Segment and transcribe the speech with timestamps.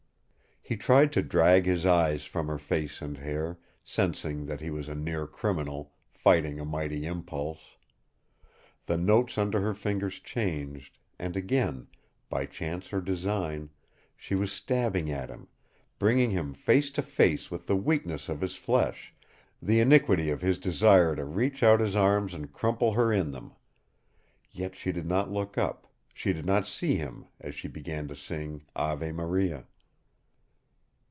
[0.63, 4.87] He tried to drag his eyes from her face and hair, sensing that he was
[4.87, 7.75] a near criminal, fighting a mighty impulse.
[8.85, 11.87] The notes under her fingers changed, and again
[12.29, 13.71] by chance or design
[14.15, 15.49] she was stabbing at him;
[15.99, 19.13] bringing him face to face with the weakness of his flesh,
[19.61, 23.51] the iniquity of his desire to reach out his arms and crumple her in them.
[24.51, 28.15] Yet she did not look up, she did not see him, as she began to
[28.15, 29.65] sing "Ave Maria."